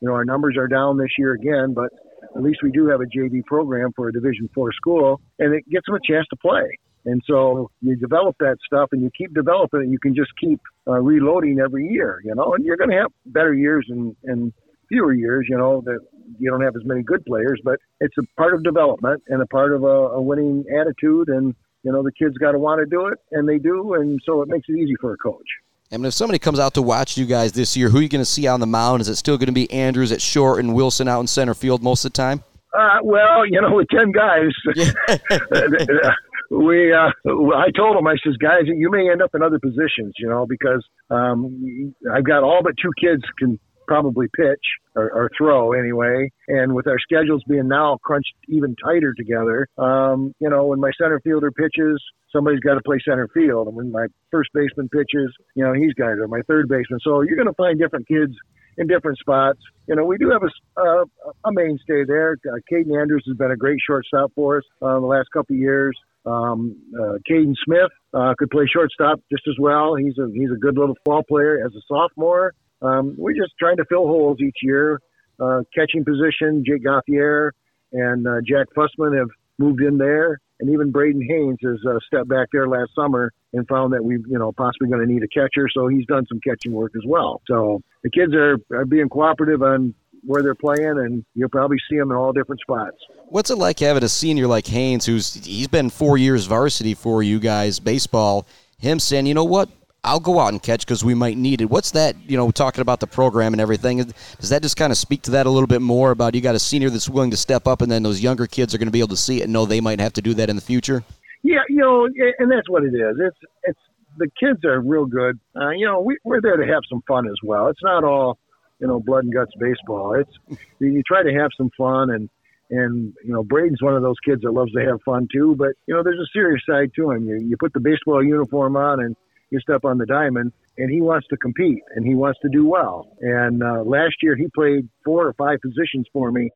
you 0.00 0.08
know 0.08 0.14
our 0.14 0.24
numbers 0.24 0.56
are 0.58 0.68
down 0.68 0.98
this 0.98 1.10
year 1.18 1.32
again, 1.32 1.74
but 1.74 1.90
at 2.36 2.42
least 2.42 2.60
we 2.62 2.70
do 2.70 2.86
have 2.88 3.00
a 3.00 3.04
JV 3.04 3.44
program 3.44 3.90
for 3.94 4.08
a 4.08 4.12
Division 4.12 4.48
Four 4.54 4.72
school, 4.72 5.20
and 5.38 5.54
it 5.54 5.68
gets 5.70 5.86
them 5.86 5.96
a 5.96 6.12
chance 6.12 6.26
to 6.30 6.36
play. 6.36 6.78
And 7.04 7.20
so 7.26 7.70
you 7.80 7.96
develop 7.96 8.36
that 8.38 8.56
stuff, 8.64 8.90
and 8.92 9.02
you 9.02 9.10
keep 9.16 9.34
developing 9.34 9.82
it. 9.82 9.88
You 9.88 9.98
can 9.98 10.14
just 10.14 10.30
keep 10.40 10.60
uh, 10.86 11.00
reloading 11.00 11.58
every 11.58 11.88
year, 11.88 12.20
you 12.24 12.34
know, 12.34 12.54
and 12.54 12.64
you're 12.64 12.76
going 12.76 12.90
to 12.90 12.96
have 12.96 13.10
better 13.26 13.54
years 13.54 13.86
and 13.88 14.14
and 14.24 14.52
fewer 14.92 15.14
years, 15.14 15.46
you 15.48 15.56
know, 15.56 15.80
that 15.86 15.98
you 16.38 16.50
don't 16.50 16.62
have 16.62 16.76
as 16.76 16.82
many 16.84 17.02
good 17.02 17.24
players. 17.24 17.60
But 17.64 17.78
it's 18.00 18.16
a 18.18 18.22
part 18.36 18.54
of 18.54 18.62
development 18.62 19.22
and 19.28 19.42
a 19.42 19.46
part 19.46 19.72
of 19.72 19.82
a, 19.82 19.86
a 19.86 20.22
winning 20.22 20.64
attitude, 20.78 21.28
and 21.28 21.54
you 21.82 21.92
know 21.92 22.02
the 22.02 22.12
kids 22.12 22.36
got 22.38 22.52
to 22.52 22.58
want 22.58 22.80
to 22.80 22.86
do 22.86 23.06
it, 23.06 23.18
and 23.32 23.48
they 23.48 23.58
do, 23.58 23.94
and 23.94 24.20
so 24.24 24.42
it 24.42 24.48
makes 24.48 24.66
it 24.68 24.78
easy 24.78 24.94
for 25.00 25.12
a 25.12 25.16
coach. 25.16 25.46
And 25.90 26.06
if 26.06 26.14
somebody 26.14 26.38
comes 26.38 26.58
out 26.58 26.74
to 26.74 26.82
watch 26.82 27.18
you 27.18 27.26
guys 27.26 27.52
this 27.52 27.76
year, 27.76 27.90
who 27.90 27.98
are 27.98 28.02
you 28.02 28.08
going 28.08 28.22
to 28.22 28.30
see 28.30 28.46
on 28.46 28.60
the 28.60 28.66
mound? 28.66 29.02
Is 29.02 29.08
it 29.08 29.16
still 29.16 29.36
going 29.36 29.48
to 29.48 29.52
be 29.52 29.70
Andrews 29.70 30.10
at 30.10 30.22
short 30.22 30.58
and 30.58 30.74
Wilson 30.74 31.06
out 31.06 31.20
in 31.20 31.26
center 31.26 31.52
field 31.52 31.82
most 31.82 32.04
of 32.06 32.12
the 32.12 32.16
time? 32.16 32.42
Uh, 32.72 32.98
well, 33.02 33.46
you 33.46 33.60
know, 33.60 33.74
with 33.74 33.88
ten 33.88 34.10
guys, 34.12 34.50
we 36.50 36.92
uh, 36.92 37.10
I 37.54 37.70
told 37.76 37.96
him 37.96 38.06
I 38.06 38.16
says, 38.24 38.36
guys, 38.38 38.62
you 38.66 38.90
may 38.90 39.10
end 39.10 39.20
up 39.20 39.34
in 39.34 39.42
other 39.42 39.58
positions, 39.58 40.14
you 40.18 40.28
know, 40.28 40.46
because 40.46 40.82
um, 41.10 41.94
I've 42.10 42.24
got 42.24 42.42
all 42.42 42.60
but 42.62 42.72
two 42.82 42.92
kids 42.98 43.22
can 43.38 43.58
probably 43.86 44.26
pitch 44.36 44.64
or, 44.94 45.10
or 45.10 45.30
throw 45.36 45.72
anyway. 45.72 46.30
And 46.48 46.74
with 46.74 46.86
our 46.86 46.98
schedules 46.98 47.42
being 47.48 47.68
now 47.68 47.98
crunched 48.02 48.32
even 48.48 48.76
tighter 48.82 49.14
together, 49.16 49.68
um, 49.78 50.34
you 50.40 50.50
know, 50.50 50.66
when 50.66 50.80
my 50.80 50.90
center 51.00 51.20
fielder 51.20 51.50
pitches, 51.50 52.02
somebody's 52.32 52.60
got 52.60 52.74
to 52.74 52.82
play 52.82 52.98
center 53.04 53.28
field. 53.34 53.68
And 53.68 53.76
when 53.76 53.92
my 53.92 54.06
first 54.30 54.50
baseman 54.54 54.88
pitches, 54.88 55.32
you 55.54 55.64
know, 55.64 55.72
he's 55.72 55.94
got 55.94 56.14
to. 56.14 56.26
My 56.28 56.42
third 56.48 56.68
baseman. 56.68 57.00
So 57.02 57.22
you're 57.22 57.36
going 57.36 57.48
to 57.48 57.54
find 57.54 57.78
different 57.78 58.08
kids 58.08 58.34
in 58.78 58.86
different 58.86 59.18
spots. 59.18 59.60
You 59.86 59.96
know, 59.96 60.04
we 60.04 60.16
do 60.16 60.30
have 60.30 60.42
a, 60.42 61.04
a 61.44 61.52
mainstay 61.52 62.04
there. 62.06 62.36
Uh, 62.46 62.56
Caden 62.70 62.98
Andrews 63.00 63.24
has 63.26 63.36
been 63.36 63.50
a 63.50 63.56
great 63.56 63.78
shortstop 63.86 64.32
for 64.34 64.58
us 64.58 64.64
uh, 64.80 64.94
the 64.94 65.06
last 65.06 65.28
couple 65.32 65.54
of 65.54 65.60
years. 65.60 65.96
Um, 66.24 66.76
uh, 66.98 67.18
Caden 67.28 67.54
Smith 67.64 67.90
uh, 68.14 68.34
could 68.38 68.50
play 68.50 68.64
shortstop 68.72 69.20
just 69.30 69.42
as 69.48 69.56
well. 69.58 69.96
He's 69.96 70.16
a 70.18 70.28
he's 70.32 70.50
a 70.52 70.56
good 70.56 70.78
little 70.78 70.96
ball 71.04 71.22
player 71.28 71.64
as 71.64 71.72
a 71.74 71.80
sophomore. 71.88 72.54
Um, 72.82 73.14
we're 73.16 73.34
just 73.34 73.52
trying 73.58 73.76
to 73.78 73.84
fill 73.88 74.06
holes 74.06 74.38
each 74.40 74.58
year. 74.62 75.00
Uh, 75.40 75.62
catching 75.74 76.04
position, 76.04 76.62
Jake 76.66 76.84
Gauthier 76.84 77.52
and 77.92 78.26
uh, 78.26 78.40
Jack 78.46 78.68
Fussman 78.76 79.16
have 79.18 79.28
moved 79.58 79.82
in 79.82 79.98
there, 79.98 80.38
and 80.60 80.70
even 80.70 80.90
Braden 80.90 81.22
Haynes 81.22 81.58
has 81.62 81.78
uh, 81.86 81.98
stepped 82.06 82.28
back 82.28 82.48
there 82.52 82.66
last 82.66 82.90
summer 82.94 83.32
and 83.52 83.66
found 83.68 83.92
that 83.92 84.02
we, 84.02 84.14
you 84.14 84.38
know, 84.38 84.52
possibly 84.52 84.88
going 84.88 85.06
to 85.06 85.12
need 85.12 85.22
a 85.22 85.28
catcher, 85.28 85.68
so 85.74 85.88
he's 85.88 86.06
done 86.06 86.26
some 86.26 86.40
catching 86.40 86.72
work 86.72 86.92
as 86.96 87.02
well. 87.06 87.42
So 87.46 87.82
the 88.02 88.10
kids 88.10 88.34
are, 88.34 88.56
are 88.74 88.86
being 88.86 89.08
cooperative 89.08 89.62
on 89.62 89.94
where 90.24 90.42
they're 90.42 90.54
playing, 90.54 90.98
and 90.98 91.24
you'll 91.34 91.50
probably 91.50 91.76
see 91.90 91.98
them 91.98 92.10
in 92.10 92.16
all 92.16 92.32
different 92.32 92.60
spots. 92.60 92.96
What's 93.26 93.50
it 93.50 93.56
like 93.56 93.78
having 93.80 94.04
a 94.04 94.08
senior 94.08 94.46
like 94.46 94.66
Haynes, 94.68 95.04
who's 95.04 95.34
he's 95.44 95.68
been 95.68 95.90
four 95.90 96.16
years 96.16 96.46
varsity 96.46 96.94
for 96.94 97.22
you 97.22 97.40
guys 97.40 97.78
baseball? 97.78 98.46
Him 98.78 98.98
saying, 98.98 99.26
you 99.26 99.34
know 99.34 99.44
what, 99.44 99.68
I'll 100.04 100.20
go 100.20 100.40
out 100.40 100.48
and 100.48 100.60
catch 100.60 100.84
because 100.84 101.04
we 101.04 101.14
might 101.14 101.36
need 101.36 101.60
it. 101.60 101.66
What's 101.66 101.92
that, 101.92 102.16
you 102.28 102.36
know, 102.36 102.50
talking 102.50 102.80
about 102.80 102.98
the 102.98 103.06
program 103.06 103.54
and 103.54 103.60
everything? 103.60 103.98
Does 103.98 104.48
that 104.48 104.60
just 104.60 104.76
kind 104.76 104.90
of 104.90 104.98
speak 104.98 105.22
to 105.22 105.30
that 105.32 105.46
a 105.46 105.50
little 105.50 105.68
bit 105.68 105.80
more 105.80 106.10
about 106.10 106.34
you 106.34 106.40
got 106.40 106.56
a 106.56 106.58
senior 106.58 106.90
that's 106.90 107.08
willing 107.08 107.30
to 107.30 107.36
step 107.36 107.68
up 107.68 107.82
and 107.82 107.90
then 107.90 108.02
those 108.02 108.20
younger 108.20 108.48
kids 108.48 108.74
are 108.74 108.78
going 108.78 108.88
to 108.88 108.92
be 108.92 108.98
able 108.98 109.08
to 109.08 109.16
see 109.16 109.40
it 109.40 109.44
and 109.44 109.52
know 109.52 109.64
they 109.64 109.80
might 109.80 110.00
have 110.00 110.12
to 110.14 110.22
do 110.22 110.34
that 110.34 110.50
in 110.50 110.56
the 110.56 110.62
future? 110.62 111.04
Yeah, 111.44 111.62
you 111.68 111.76
know, 111.76 112.06
and 112.38 112.50
that's 112.50 112.68
what 112.68 112.82
it 112.82 112.94
is. 112.94 113.16
It's, 113.20 113.36
it's, 113.62 113.78
the 114.18 114.28
kids 114.38 114.64
are 114.64 114.80
real 114.80 115.06
good. 115.06 115.38
Uh, 115.54 115.70
you 115.70 115.86
know, 115.86 116.00
we, 116.00 116.18
we're 116.24 116.40
there 116.40 116.56
to 116.56 116.66
have 116.66 116.82
some 116.90 117.02
fun 117.06 117.28
as 117.28 117.36
well. 117.44 117.68
It's 117.68 117.82
not 117.82 118.02
all, 118.02 118.38
you 118.80 118.88
know, 118.88 118.98
blood 118.98 119.22
and 119.24 119.32
guts 119.32 119.52
baseball. 119.58 120.14
It's, 120.14 120.60
you 120.80 121.02
try 121.06 121.22
to 121.22 121.32
have 121.32 121.50
some 121.56 121.70
fun 121.78 122.10
and, 122.10 122.28
and 122.70 123.12
you 123.22 123.34
know 123.34 123.44
Braden's 123.44 123.82
one 123.82 123.94
of 123.94 124.02
those 124.02 124.16
kids 124.24 124.40
that 124.42 124.50
loves 124.50 124.72
to 124.72 124.80
have 124.80 125.00
fun 125.04 125.28
too. 125.30 125.54
But 125.56 125.72
you 125.86 125.94
know, 125.94 126.02
there's 126.02 126.18
a 126.18 126.32
serious 126.32 126.62
side 126.66 126.90
to 126.96 127.10
him. 127.10 127.28
You 127.28 127.36
you 127.36 127.56
put 127.58 127.74
the 127.74 127.80
baseball 127.80 128.24
uniform 128.24 128.76
on 128.76 129.00
and 129.00 129.14
you 129.52 129.60
step 129.60 129.84
on 129.84 129.98
the 129.98 130.06
diamond, 130.06 130.52
and 130.78 130.90
he 130.90 131.00
wants 131.00 131.26
to 131.28 131.36
compete 131.36 131.82
and 131.94 132.06
he 132.06 132.14
wants 132.14 132.40
to 132.40 132.48
do 132.48 132.66
well. 132.66 133.14
And 133.20 133.62
uh, 133.62 133.82
last 133.84 134.14
year 134.22 134.34
he 134.34 134.46
played 134.54 134.88
four 135.04 135.26
or 135.26 135.34
five 135.34 135.58
positions 135.60 136.06
for 136.12 136.32
me 136.32 136.50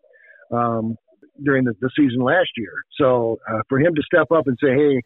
um, 0.50 0.96
during 1.44 1.64
the, 1.64 1.74
the 1.80 1.90
season 1.96 2.20
last 2.20 2.48
year. 2.56 2.72
So 2.98 3.38
uh, 3.48 3.60
for 3.68 3.78
him 3.78 3.94
to 3.94 4.02
step 4.02 4.32
up 4.32 4.46
and 4.46 4.56
say, 4.60 4.72
"Hey, 4.74 5.02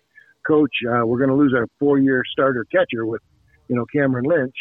coach, 0.46 0.70
uh, 0.88 1.04
we're 1.04 1.18
going 1.18 1.30
to 1.30 1.36
lose 1.36 1.52
our 1.54 1.66
four-year 1.80 2.22
starter 2.30 2.64
catcher 2.72 3.04
with, 3.04 3.20
you 3.68 3.76
know, 3.76 3.84
Cameron 3.92 4.24
Lynch." 4.24 4.54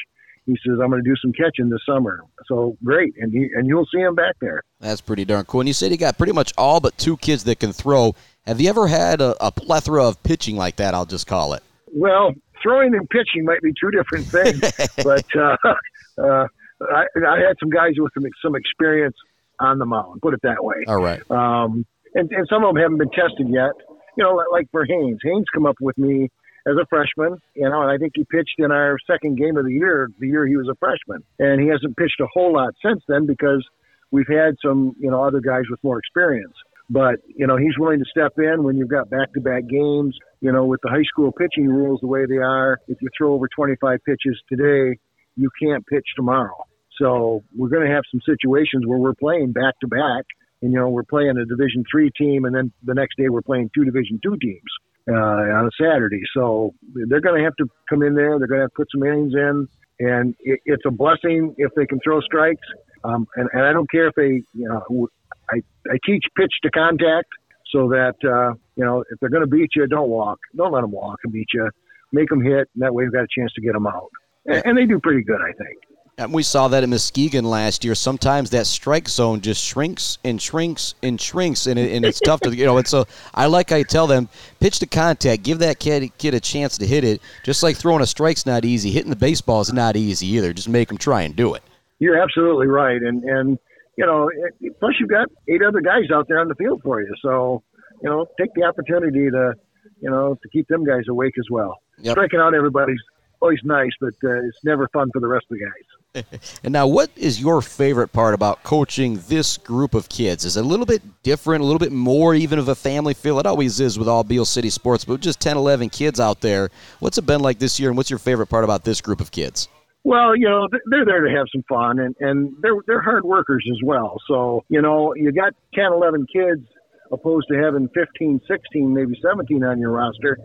He 0.46 0.58
says, 0.66 0.80
"I'm 0.82 0.90
going 0.90 1.04
to 1.04 1.08
do 1.08 1.16
some 1.22 1.32
catching 1.34 1.70
this 1.70 1.82
summer." 1.88 2.22
So 2.48 2.76
great, 2.84 3.14
and 3.20 3.32
he, 3.32 3.48
and 3.54 3.68
you'll 3.68 3.88
see 3.94 4.02
him 4.02 4.16
back 4.16 4.36
there. 4.42 4.64
That's 4.80 5.02
pretty 5.02 5.26
darn 5.26 5.46
cool. 5.46 5.62
And 5.62 5.68
you 5.68 5.74
said 5.74 5.92
he 5.92 5.98
got 5.98 6.18
pretty 6.18 6.34
much 6.34 6.52
all 6.58 6.80
but 6.80 6.98
two 6.98 7.18
kids 7.18 7.44
that 7.44 7.60
can 7.60 7.74
throw. 7.74 8.16
Have 8.48 8.60
you 8.60 8.70
ever 8.70 8.88
had 8.88 9.22
a, 9.22 9.36
a 9.46 9.52
plethora 9.52 10.08
of 10.08 10.24
pitching 10.24 10.56
like 10.56 10.78
that? 10.78 10.96
I'll 10.96 11.06
just 11.06 11.28
call 11.28 11.54
it. 11.54 11.62
Well, 11.94 12.34
throwing 12.62 12.94
and 12.94 13.10
pitching 13.10 13.46
might 13.46 13.62
be 13.62 13.72
two 13.80 13.92
different 13.92 14.26
things, 14.26 14.62
but 15.04 15.26
uh, 15.36 15.58
uh, 16.22 16.48
I, 16.82 17.06
I 17.28 17.40
had 17.40 17.56
some 17.60 17.70
guys 17.70 17.94
with 17.98 18.12
some 18.14 18.26
some 18.42 18.56
experience 18.56 19.16
on 19.60 19.80
the 19.80 19.86
mound. 19.86 20.22
Put 20.22 20.34
it 20.34 20.42
that 20.44 20.64
way. 20.64 20.84
All 20.88 21.02
right. 21.02 21.22
Um, 21.30 21.86
and, 22.16 22.32
and 22.32 22.48
some 22.50 22.64
of 22.64 22.74
them 22.74 22.82
haven't 22.82 22.98
been 22.98 23.12
tested 23.12 23.48
yet. 23.50 23.72
You 24.18 24.24
know, 24.24 24.44
like 24.52 24.70
for 24.72 24.86
Haynes. 24.86 25.20
Haynes 25.24 25.46
come 25.54 25.66
up 25.66 25.76
with 25.80 25.98
me 25.98 26.30
as 26.68 26.76
a 26.76 26.86
freshman, 26.90 27.38
you 27.56 27.70
know, 27.70 27.82
and 27.82 27.92
I 27.92 27.98
think 27.98 28.14
he 28.16 28.24
pitched 28.26 28.56
in 28.58 28.72
our 28.72 28.98
second 29.08 29.38
game 29.38 29.58
of 29.58 29.66
the 29.66 29.72
year, 29.72 30.10
the 30.20 30.28
year 30.28 30.46
he 30.46 30.58
was 30.58 30.68
a 30.68 30.76
freshman. 30.76 31.24
And 31.40 31.62
he 31.62 31.68
hasn't 31.68 31.98
pitched 31.98 32.20
a 32.20 32.28
whole 32.34 32.54
lot 32.54 32.74
since 32.84 33.02
then 33.08 33.26
because 33.26 33.66
we've 34.12 34.28
had 34.28 34.56
some, 34.64 34.96
you 35.00 35.10
know, 35.10 35.24
other 35.24 35.40
guys 35.40 35.64
with 35.70 35.80
more 35.84 36.00
experience. 36.00 36.54
But, 36.90 37.16
you 37.28 37.46
know, 37.46 37.58
he's 37.58 37.78
willing 37.78 38.00
to 38.00 38.06
step 38.10 38.34
in 38.38 38.64
when 38.64 38.78
you've 38.78 38.90
got 38.90 39.10
back 39.10 39.32
to 39.34 39.42
back 39.42 39.68
games 39.68 40.18
you 40.42 40.52
know, 40.52 40.66
with 40.66 40.80
the 40.84 40.90
high 40.90 41.04
school 41.04 41.32
pitching 41.32 41.68
rules 41.68 42.00
the 42.02 42.08
way 42.08 42.26
they 42.26 42.38
are, 42.38 42.80
if 42.88 43.02
you 43.02 43.10
throw 43.18 43.34
over 43.34 43.48
25 43.54 44.00
pitches 44.06 44.42
today, 44.48 44.98
you 45.36 45.50
can't 45.62 45.86
pitch 45.86 46.06
tomorrow. 46.16 46.56
So 47.00 47.44
we're 47.56 47.70
going 47.70 47.88
to 47.88 47.94
have 47.94 48.04
some 48.12 48.22
situations 48.26 48.86
where 48.86 49.00
we're 49.00 49.14
playing 49.14 49.52
back 49.52 49.80
to 49.82 49.88
back, 49.88 50.26
and 50.62 50.74
you 50.74 50.80
know 50.80 50.90
we're 50.90 51.04
playing 51.04 51.38
a 51.38 51.46
Division 51.46 51.84
three 51.90 52.12
team, 52.18 52.46
and 52.46 52.54
then 52.54 52.72
the 52.84 52.94
next 52.94 53.16
day 53.18 53.30
we're 53.30 53.42
playing 53.42 53.70
two 53.74 53.86
Division 53.86 54.20
two 54.22 54.36
teams 54.42 54.72
uh, 55.10 55.14
on 55.14 55.66
a 55.66 55.70
Saturday. 55.82 56.22
So 56.34 56.74
they're 57.08 57.22
going 57.22 57.40
to 57.40 57.44
have 57.44 57.56
to 57.58 57.68
come 57.90 58.04
in 58.04 58.16
there. 58.16 58.38
They're 58.38 58.48
going 58.48 58.60
to 58.60 58.64
have 58.64 58.72
to 58.72 58.76
put 58.76 58.88
some 58.92 59.04
innings 59.04 59.34
in, 59.34 59.68
and 60.00 60.36
it, 60.42 60.60
it's 60.66 60.84
a 60.86 60.92
blessing 60.92 61.56
if 61.58 61.72
they 61.76 61.86
can 61.86 62.00
throw 62.04 62.20
strikes. 62.22 62.68
Um, 63.06 63.28
and, 63.38 63.48
and 63.54 63.64
I 63.64 63.72
don't 63.72 63.90
care 63.90 64.08
if 64.08 64.16
they, 64.16 64.44
you 64.54 64.68
know, 64.68 65.08
I, 65.52 65.62
I 65.90 65.98
teach 66.06 66.24
pitch 66.36 66.54
to 66.64 66.70
contact 66.72 67.30
so 67.72 67.88
that, 67.90 68.16
uh, 68.24 68.54
you 68.76 68.86
know, 68.86 69.04
if 69.12 69.20
they're 69.20 69.30
going 69.30 69.44
to 69.44 69.48
beat 69.48 69.72
you, 69.76 69.88
don't 69.88 70.10
walk. 70.10 70.40
Don't 70.56 70.72
let 70.72 70.82
them 70.82 70.92
walk 70.92 71.20
and 71.24 71.34
beat 71.34 71.48
you. 71.54 71.70
Make 72.12 72.30
them 72.30 72.42
hit, 72.42 72.68
and 72.74 72.82
that 72.82 72.94
way 72.94 73.04
you've 73.04 73.14
got 73.14 73.24
a 73.24 73.28
chance 73.38 73.54
to 73.54 73.62
get 73.62 73.74
them 73.74 73.86
out. 73.86 74.10
And, 74.46 74.66
and 74.66 74.78
they 74.78 74.86
do 74.86 75.00
pretty 75.00 75.24
good, 75.24 75.42
I 75.42 75.52
think. 75.54 75.78
And 76.18 76.34
we 76.34 76.44
saw 76.44 76.68
that 76.68 76.84
in 76.84 76.90
Muskegon 76.90 77.46
last 77.46 77.86
year. 77.86 77.96
Sometimes 77.96 78.50
that 78.50 78.68
strike 78.68 79.08
zone 79.08 79.40
just 79.40 79.64
shrinks 79.64 80.18
and 80.26 80.42
shrinks 80.42 80.96
and 81.02 81.20
shrinks, 81.20 81.66
and, 81.66 81.80
it, 81.80 81.94
and 81.94 82.04
it's 82.04 82.20
tough 82.20 82.42
to 82.42 82.54
you 82.54 82.66
know. 82.66 82.78
And 82.78 82.86
so 82.86 83.06
I 83.34 83.46
like 83.46 83.72
I 83.72 83.84
tell 83.84 84.06
them, 84.06 84.28
pitch 84.60 84.80
to 84.80 84.86
contact, 84.86 85.44
give 85.44 85.60
that 85.60 85.80
kid 85.80 86.12
kid 86.18 86.34
a 86.34 86.42
chance 86.42 86.78
to 86.80 86.86
hit 86.86 87.06
it. 87.06 87.22
Just 87.46 87.64
like 87.64 87.78
throwing 87.78 88.02
a 88.02 88.06
strike's 88.06 88.46
not 88.46 88.66
easy, 88.66 88.92
hitting 88.92 89.12
the 89.12 89.16
baseball 89.16 89.62
is 89.62 89.72
not 89.72 89.96
easy 89.96 90.28
either. 90.28 90.52
Just 90.52 90.68
make 90.68 90.90
them 90.90 90.98
try 90.98 91.22
and 91.22 91.38
do 91.38 91.54
it. 91.54 91.64
You're 92.00 92.22
absolutely 92.22 92.68
right, 92.68 93.02
and 93.02 93.24
and 93.24 93.58
you 94.00 94.06
know, 94.06 94.32
plus 94.80 94.94
you've 94.98 95.10
got 95.10 95.28
eight 95.50 95.62
other 95.62 95.82
guys 95.82 96.06
out 96.14 96.30
there 96.30 96.40
on 96.40 96.48
the 96.48 96.56
field 96.56 96.82
for 96.84 97.02
you, 97.02 97.14
so 97.22 97.62
you 98.02 98.10
know, 98.10 98.26
take 98.40 98.54
the 98.56 98.64
opportunity 98.64 99.30
to 99.30 99.54
you 100.02 100.10
know 100.10 100.38
to 100.42 100.50
keep 100.50 100.70
them 100.70 100.86
guys 100.86 101.04
awake 101.10 101.34
as 101.38 101.48
well. 101.52 101.82
Yep. 101.98 102.14
Striking 102.14 102.40
out 102.40 102.54
everybody's 102.54 103.02
always 103.42 103.60
nice, 103.66 103.92
but 104.00 104.14
uh, 104.24 104.42
it's 104.44 104.64
never 104.64 104.88
fun 104.94 105.10
for 105.12 105.20
the 105.20 105.28
rest 105.28 105.48
of 105.52 105.58
the 105.58 106.24
guys. 106.24 106.24
and 106.64 106.72
now, 106.72 106.88
what 106.88 107.10
is 107.18 107.42
your 107.42 107.62
favorite 107.62 108.14
part 108.14 108.34
about 108.34 108.64
coaching 108.64 109.20
this 109.28 109.58
group 109.58 109.94
of 109.94 110.08
kids? 110.08 110.46
Is 110.46 110.56
it 110.56 110.64
a 110.64 110.68
little 110.68 110.86
bit 110.86 111.02
different, 111.24 111.62
a 111.62 111.66
little 111.66 111.80
bit 111.80 111.92
more 111.92 112.34
even 112.34 112.58
of 112.58 112.70
a 112.70 112.76
family 112.76 113.14
feel? 113.14 113.38
It 113.38 113.46
always 113.46 113.82
is 113.82 114.00
with 114.00 114.08
all 114.08 114.24
Beal 114.24 114.46
City 114.46 114.70
sports, 114.70 115.04
but 115.04 115.20
just 115.20 115.42
10, 115.42 115.58
11 115.58 115.90
kids 115.90 116.22
out 116.22 116.40
there. 116.40 116.70
What's 117.00 117.18
it 117.18 117.26
been 117.26 117.42
like 117.42 117.60
this 117.60 117.82
year, 117.82 117.90
and 117.90 117.98
what's 117.98 118.10
your 118.10 118.20
favorite 118.20 118.48
part 118.48 118.64
about 118.64 118.86
this 118.86 119.02
group 119.02 119.20
of 119.20 119.32
kids? 119.32 119.68
Well, 120.04 120.36
you 120.36 120.50
know, 120.50 120.68
they're 120.90 121.06
there 121.06 121.28
to 121.28 121.36
have 121.36 121.48
some 121.54 121.64
fun, 121.68 122.00
and, 122.00 122.16
and 122.20 122.56
they're, 122.62 122.76
they're 122.88 123.02
hard 123.02 123.26
workers 123.26 123.68
as 123.70 123.80
well. 123.84 124.18
So, 124.28 124.64
you 124.70 124.82
know, 124.82 125.14
you 125.16 125.32
got 125.32 125.54
10, 125.76 125.92
11 125.92 126.26
kids 126.34 126.66
opposed 127.12 127.48
to 127.52 127.58
having 127.58 127.90
15, 127.90 128.40
16, 128.48 128.94
maybe 128.94 129.20
17 129.22 129.64
on 129.64 129.80
your 129.80 129.92
roster. 129.92 130.38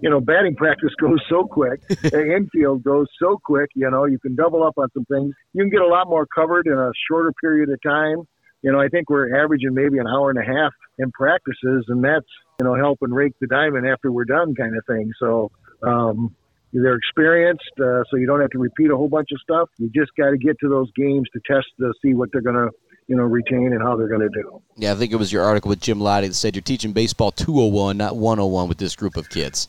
You 0.00 0.10
know, 0.10 0.20
batting 0.20 0.56
practice 0.56 0.92
goes 1.00 1.20
so 1.28 1.44
quick, 1.44 1.80
infield 2.12 2.82
goes 2.82 3.06
so 3.20 3.38
quick. 3.44 3.70
You 3.74 3.90
know, 3.90 4.06
you 4.06 4.18
can 4.18 4.34
double 4.34 4.62
up 4.62 4.78
on 4.78 4.88
some 4.94 5.04
things. 5.04 5.34
You 5.52 5.62
can 5.62 5.70
get 5.70 5.82
a 5.82 5.86
lot 5.86 6.08
more 6.08 6.26
covered 6.26 6.66
in 6.66 6.72
a 6.78 6.90
shorter 7.08 7.32
period 7.40 7.68
of 7.70 7.80
time. 7.82 8.26
You 8.62 8.72
know, 8.72 8.80
I 8.80 8.88
think 8.88 9.10
we're 9.10 9.44
averaging 9.44 9.74
maybe 9.74 9.98
an 9.98 10.06
hour 10.06 10.30
and 10.30 10.38
a 10.38 10.44
half 10.44 10.72
in 10.98 11.10
practices, 11.12 11.84
and 11.88 12.02
that's 12.02 12.26
you 12.58 12.64
know 12.64 12.74
helping 12.74 13.10
rake 13.10 13.34
the 13.40 13.46
diamond 13.46 13.86
after 13.86 14.10
we're 14.10 14.24
done, 14.24 14.54
kind 14.54 14.76
of 14.76 14.84
thing. 14.86 15.12
So. 15.20 15.50
um 15.82 16.34
they're 16.82 16.96
experienced, 16.96 17.62
uh, 17.80 18.02
so 18.10 18.16
you 18.16 18.26
don't 18.26 18.40
have 18.40 18.50
to 18.50 18.58
repeat 18.58 18.90
a 18.90 18.96
whole 18.96 19.08
bunch 19.08 19.28
of 19.32 19.40
stuff. 19.40 19.70
You 19.78 19.90
just 19.94 20.10
got 20.18 20.30
to 20.30 20.36
get 20.36 20.58
to 20.60 20.68
those 20.68 20.90
games 20.96 21.28
to 21.32 21.40
test 21.46 21.66
to 21.80 21.92
see 22.02 22.14
what 22.14 22.30
they're 22.32 22.42
going 22.42 22.56
to 22.56 22.70
you 23.06 23.16
know, 23.16 23.24
retain 23.24 23.72
and 23.72 23.82
how 23.82 23.96
they're 23.96 24.08
going 24.08 24.20
to 24.20 24.28
do. 24.28 24.62
Yeah, 24.76 24.92
I 24.92 24.94
think 24.94 25.12
it 25.12 25.16
was 25.16 25.32
your 25.32 25.42
article 25.42 25.68
with 25.68 25.80
Jim 25.80 26.00
Lottie 26.00 26.28
that 26.28 26.34
said 26.34 26.54
you're 26.54 26.62
teaching 26.62 26.92
baseball 26.92 27.30
201, 27.30 27.96
not 27.96 28.16
101 28.16 28.68
with 28.68 28.78
this 28.78 28.96
group 28.96 29.16
of 29.16 29.28
kids. 29.28 29.68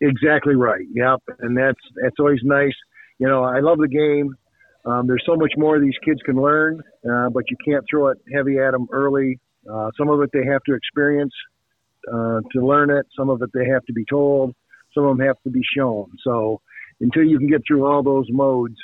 Exactly 0.00 0.54
right. 0.54 0.86
Yep, 0.94 1.20
and 1.40 1.56
that's 1.56 1.80
that's 2.02 2.16
always 2.18 2.40
nice. 2.42 2.72
You 3.18 3.28
know, 3.28 3.44
I 3.44 3.60
love 3.60 3.78
the 3.78 3.88
game. 3.88 4.34
Um, 4.86 5.06
there's 5.06 5.22
so 5.26 5.36
much 5.36 5.52
more 5.58 5.78
these 5.78 5.98
kids 6.02 6.20
can 6.24 6.40
learn, 6.40 6.80
uh, 7.04 7.28
but 7.28 7.44
you 7.50 7.56
can't 7.66 7.84
throw 7.90 8.08
it 8.08 8.18
heavy 8.34 8.58
at 8.58 8.70
them 8.70 8.86
early. 8.92 9.38
Uh, 9.70 9.90
some 9.98 10.08
of 10.08 10.22
it 10.22 10.30
they 10.32 10.46
have 10.46 10.62
to 10.64 10.74
experience 10.74 11.32
uh, 12.10 12.40
to 12.52 12.66
learn 12.66 12.88
it. 12.88 13.06
Some 13.14 13.28
of 13.28 13.42
it 13.42 13.50
they 13.52 13.66
have 13.66 13.84
to 13.86 13.92
be 13.92 14.06
told. 14.06 14.54
Some 14.94 15.04
of 15.04 15.16
them 15.16 15.26
have 15.26 15.40
to 15.44 15.50
be 15.50 15.62
shown. 15.76 16.10
So 16.24 16.60
until 17.00 17.24
you 17.24 17.38
can 17.38 17.48
get 17.48 17.62
through 17.66 17.86
all 17.86 18.02
those 18.02 18.26
modes, 18.30 18.76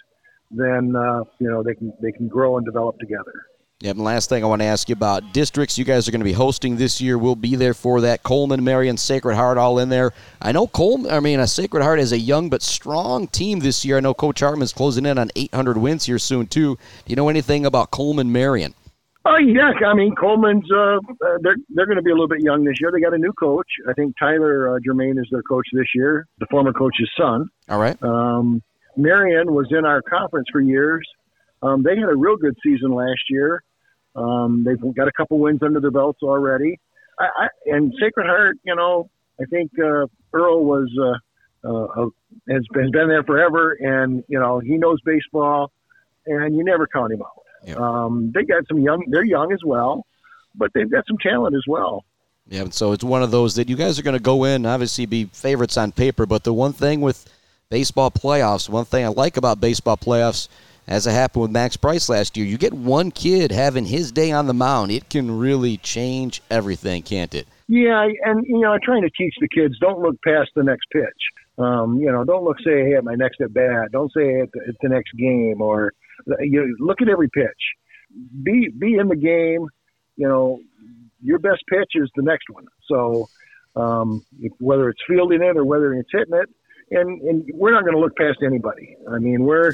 then 0.51 0.95
uh, 0.97 1.25
you 1.39 1.51
know 1.51 1.63
they 1.63 1.75
can 1.75 1.93
they 2.01 2.13
can 2.13 2.29
grow 2.29 2.57
and 2.57 2.65
develop 2.65 2.99
together. 2.99 3.33
Yeah, 3.81 3.91
and 3.91 4.03
last 4.03 4.31
thing 4.31 4.43
I 4.43 4.47
want 4.47 4.63
to 4.63 4.67
ask 4.67 4.89
you 4.89 4.95
about 4.95 5.35
districts 5.35 5.77
you 5.77 5.85
guys 5.85 6.09
are 6.09 6.11
going 6.11 6.23
to 6.23 6.25
be 6.25 6.33
hosting 6.33 6.77
this 6.77 6.99
year. 6.99 7.19
We'll 7.19 7.37
be 7.37 7.57
there 7.57 7.75
for 7.75 8.01
that. 8.01 8.23
Coleman, 8.23 8.65
Marion, 8.65 8.97
Sacred 8.97 9.35
Heart 9.35 9.59
all 9.59 9.81
in 9.81 9.91
there. 9.91 10.13
I 10.41 10.53
know 10.53 10.67
Coleman, 10.67 11.13
I 11.13 11.21
mean, 11.21 11.41
a 11.41 11.47
Sacred 11.47 11.83
Heart 11.83 11.99
is 11.99 12.13
a 12.13 12.19
young 12.19 12.49
but 12.49 12.63
strong 12.63 13.29
team 13.29 13.59
this 13.59 13.85
year. 13.85 13.99
I 13.99 14.01
know 14.01 14.15
Coach 14.15 14.41
Hartman's 14.41 14.73
closing 14.73 15.05
in 15.05 15.19
on 15.19 15.31
800 15.37 15.77
wins 15.77 16.07
here 16.07 16.19
soon, 16.19 16.47
too. 16.47 16.77
Do 16.77 17.11
you 17.11 17.17
know 17.17 17.29
anything 17.29 17.67
about 17.67 17.91
Coleman, 17.91 18.33
Marion? 18.33 18.75
Oh 19.29 19.39
yeah, 19.39 19.73
I 19.85 19.95
mean 19.95 20.15
Coleman's 20.15 20.71
uh, 20.71 20.99
they're 21.43 21.57
they're 21.71 21.87
going 21.87 21.97
to 21.97 22.03
be 22.03 22.13
a 22.13 22.15
little 22.15 22.29
bit 22.29 22.43
young 22.43 22.65
this 22.65 22.77
year. 22.81 22.93
They 22.93 23.01
got 23.01 23.13
a 23.13 23.19
new 23.19 23.33
coach. 23.33 23.67
I 23.89 23.93
think 23.93 24.15
Tyler 24.19 24.77
uh, 24.77 24.79
Germain 24.85 25.19
is 25.19 25.27
their 25.33 25.43
coach 25.43 25.67
this 25.73 25.87
year, 25.97 26.27
the 26.39 26.47
former 26.49 26.73
coach's 26.73 27.11
son. 27.19 27.49
All 27.69 27.81
right. 27.81 28.01
Um, 28.03 28.63
Marion 28.97 29.53
was 29.53 29.67
in 29.71 29.85
our 29.85 30.01
conference 30.01 30.47
for 30.53 30.61
years. 30.61 31.07
Um, 31.61 31.83
they 31.83 31.97
had 31.97 32.09
a 32.09 32.15
real 32.15 32.37
good 32.37 32.55
season 32.63 32.93
last 32.93 33.23
year. 33.29 33.65
Um, 34.15 34.65
they've 34.65 34.81
got 34.95 35.09
a 35.09 35.13
couple 35.17 35.41
wins 35.41 35.61
under 35.63 35.81
their 35.81 35.91
belts 35.91 36.21
already. 36.23 36.79
I, 37.19 37.25
I, 37.25 37.47
and 37.67 37.93
Sacred 38.01 38.27
Heart, 38.27 38.59
you 38.65 38.77
know, 38.77 39.11
I 39.41 39.45
think 39.47 39.73
uh, 39.79 40.07
Earl 40.33 40.65
was 40.65 40.89
uh, 41.65 41.69
uh, 41.69 42.07
has, 42.49 42.63
been, 42.73 42.85
has 42.85 42.91
been 42.93 43.09
there 43.09 43.25
forever, 43.25 43.73
and 43.73 44.23
you 44.29 44.39
know 44.39 44.61
he 44.61 44.77
knows 44.77 44.99
baseball, 45.05 45.73
and 46.27 46.57
you 46.57 46.65
never 46.65 46.87
count 46.87 47.13
him 47.13 47.23
out. 47.23 47.43
Um, 47.75 48.33
they 48.35 48.45
got 48.45 48.67
some 48.69 48.79
young; 48.79 49.05
they're 49.09 49.25
young 49.25 49.53
as 49.53 49.61
well, 49.65 50.07
but 50.55 50.71
they've 50.75 50.91
got 50.91 51.07
some 51.07 51.19
talent 51.19 51.57
as 51.57 51.65
well. 51.67 52.05
Yeah, 52.49 52.63
and 52.63 52.75
so 52.75 52.93
it's 52.93 53.03
one 53.03 53.23
of 53.23 53.31
those 53.33 53.57
that 53.57 53.69
you 53.69 53.77
guys 53.77 53.99
are 53.99 54.03
going 54.03 54.17
to 54.17 54.23
go 54.23 54.45
in, 54.45 54.67
obviously 54.67 55.07
be 55.07 55.25
favorites 55.33 55.77
on 55.77 55.91
paper, 55.91 56.27
but 56.27 56.45
the 56.45 56.53
one 56.53 56.73
thing 56.73 57.01
with 57.01 57.29
baseball 57.71 58.11
playoffs, 58.11 58.69
one 58.69 58.85
thing 58.85 59.05
I 59.05 59.09
like 59.09 59.37
about 59.37 59.61
baseball 59.61 59.97
playoffs 59.97 60.49
as 60.87 61.09
it 61.09 61.13
happened 61.13 61.43
with 61.43 61.51
Max 61.51 61.77
Price 61.77 62.09
last 62.09 62.37
year. 62.37 62.47
You 62.47 62.57
get 62.57 62.73
one 62.73 63.11
kid 63.11 63.51
having 63.51 63.85
his 63.85 64.13
day 64.13 64.31
on 64.31 64.47
the 64.47 64.55
mound, 64.55 64.93
it 64.93 65.11
can 65.11 65.37
really 65.37 65.77
change 65.79 66.41
everything, 66.49 67.03
can't 67.03 67.35
it? 67.35 67.49
Yeah, 67.69 68.07
and 68.25 68.47
you 68.47 68.61
know, 68.61 68.73
I'm 68.73 68.81
trying 68.81 69.03
to 69.03 69.11
teach 69.11 69.35
the 69.41 69.49
kids 69.49 69.77
don't 69.81 70.01
look 70.01 70.17
past 70.23 70.51
the 70.55 70.63
next 70.63 70.87
pitch. 70.93 71.05
Um, 71.59 71.99
you 71.99 72.13
know, 72.13 72.23
don't 72.23 72.45
look 72.45 72.59
say 72.65 72.85
hey 72.85 72.95
at 72.95 73.03
my 73.03 73.15
next 73.15 73.41
at 73.41 73.53
bat. 73.53 73.91
Don't 73.91 74.13
say 74.13 74.41
at 74.41 74.53
the, 74.53 74.61
at 74.69 74.77
the 74.83 74.89
next 74.89 75.13
game 75.17 75.61
or 75.61 75.93
you 76.41 76.61
know, 76.61 76.85
look 76.85 77.03
at 77.03 77.09
every 77.09 77.29
pitch. 77.29 77.47
Be 78.43 78.69
be 78.69 78.95
in 78.95 79.09
the 79.09 79.17
game. 79.17 79.69
You 80.17 80.29
know, 80.29 80.61
your 81.23 81.39
best 81.39 81.63
pitch 81.69 81.91
is 81.95 82.11
the 82.17 82.23
next 82.23 82.49
one. 82.51 82.67
So 82.89 83.29
um, 83.75 84.25
if, 84.41 84.53
whether 84.59 84.89
it's 84.89 85.01
fielding 85.07 85.43
it 85.43 85.57
or 85.57 85.65
whether 85.65 85.93
it's 85.95 86.09
hitting 86.13 86.35
it, 86.35 86.49
and 86.91 87.21
and 87.23 87.51
we're 87.55 87.73
not 87.73 87.83
going 87.83 87.95
to 87.95 88.01
look 88.01 88.17
past 88.17 88.39
anybody. 88.45 88.97
I 89.11 89.19
mean, 89.19 89.43
we're 89.45 89.73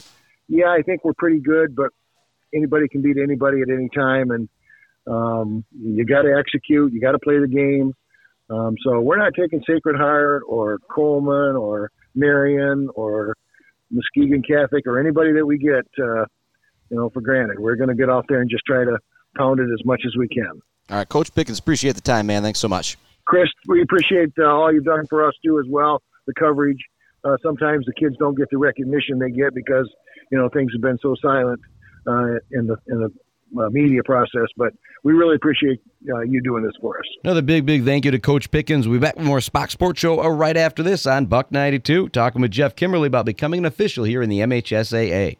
yeah, 0.49 0.69
I 0.69 0.83
think 0.83 1.05
we're 1.05 1.15
pretty 1.15 1.41
good, 1.41 1.77
but 1.77 1.91
anybody 2.55 2.89
can 2.89 3.03
beat 3.03 3.17
anybody 3.23 3.63
at 3.63 3.71
any 3.71 3.89
time, 3.89 4.31
and 4.31 4.49
um, 5.07 5.65
you 5.73 6.05
got 6.05 6.23
to 6.23 6.35
execute. 6.37 6.93
You 6.93 7.01
got 7.01 7.13
to 7.13 7.19
play 7.19 7.39
the 7.39 7.49
game. 7.49 7.95
Um, 8.51 8.77
so 8.85 9.01
we're 9.01 9.19
not 9.19 9.33
taking 9.39 9.63
Sacred 9.67 9.97
Heart 9.97 10.43
or 10.47 10.79
Coleman 10.91 11.57
or 11.57 11.91
Marion 12.15 12.89
or 12.95 13.37
Muskegon 13.93 14.43
Catholic 14.43 14.87
or 14.87 14.99
anybody 14.99 15.33
that 15.33 15.47
we 15.47 15.59
get, 15.59 15.87
uh, 15.99 16.25
you 16.91 16.97
know, 16.97 17.11
for 17.11 17.21
granted. 17.21 17.59
We're 17.59 17.77
going 17.77 17.91
to 17.91 17.95
get 17.95 18.09
off 18.09 18.25
there 18.29 18.41
and 18.41 18.51
just 18.51 18.65
try 18.67 18.85
to 18.85 18.99
pound 19.37 19.61
it 19.61 19.69
as 19.73 19.85
much 19.85 20.03
as 20.07 20.17
we 20.17 20.29
can. 20.29 20.61
All 20.91 20.99
right, 20.99 21.09
Coach 21.09 21.35
Pickens, 21.35 21.59
appreciate 21.59 21.95
the 21.95 22.01
time, 22.01 22.27
man. 22.27 22.43
Thanks 22.43 22.59
so 22.59 22.69
much. 22.69 22.97
Chris, 23.25 23.49
we 23.69 23.83
appreciate 23.83 24.33
uh, 24.39 24.45
all 24.45 24.73
you've 24.73 24.85
done 24.85 25.07
for 25.09 25.27
us 25.27 25.35
too, 25.45 25.59
as 25.59 25.67
well. 25.69 26.03
The 26.27 26.35
coverage. 26.35 26.79
Uh, 27.25 27.37
sometimes 27.41 27.87
the 27.87 27.93
kids 27.93 28.17
don't 28.19 28.37
get 28.37 28.49
the 28.51 28.59
recognition 28.59 29.21
they 29.21 29.31
get 29.31 29.55
because 29.55 29.89
you 30.33 30.39
know 30.39 30.49
things 30.49 30.73
have 30.73 30.83
been 30.83 30.99
so 31.01 31.15
silent 31.23 31.61
uh, 32.07 32.35
in 32.51 32.67
the 32.67 32.77
in 32.89 32.99
the 32.99 33.63
uh, 33.63 33.71
media 33.71 34.03
process. 34.05 34.49
But 34.57 34.73
we 35.05 35.13
really 35.13 35.35
appreciate 35.35 35.81
uh, 36.13 36.21
you 36.21 36.41
doing 36.43 36.63
this 36.63 36.75
for 36.81 36.99
us. 36.99 37.05
Another 37.25 37.43
big, 37.43 37.67
big 37.67 37.85
thank 37.85 38.05
you 38.05 38.11
to 38.11 38.19
Coach 38.19 38.51
Pickens. 38.51 38.87
We'll 38.87 38.99
be 38.99 39.03
back 39.03 39.17
with 39.17 39.27
more 39.27 39.41
Spach's 39.41 39.73
Sports 39.73 40.01
Show 40.01 40.23
uh, 40.23 40.29
right 40.29 40.57
after 40.57 40.83
this 40.83 41.07
on 41.07 41.27
Buck 41.27 41.51
92, 41.51 42.11
talking 42.11 42.41
with 42.41 42.51
Jeff 42.51 42.77
Kimberly 42.77 43.09
about 43.09 43.27
becoming 43.27 43.59
an 43.59 43.65
official 43.65 44.05
here 44.05 44.23
in 44.23 44.31
the 44.31 44.41
MHSAA. 44.41 45.37